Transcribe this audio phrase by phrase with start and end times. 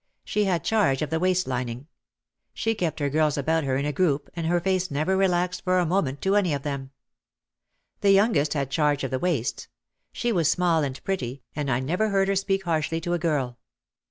[0.25, 1.85] She had charge of the waist lining.
[2.55, 5.77] She kept her girls about her in a group and her face never relaxed for
[5.77, 6.89] a moment to any of them.
[7.99, 9.67] The youngest had charge of the waists.
[10.11, 13.59] She was small and pretty and I never heard her speak harshly to a girl.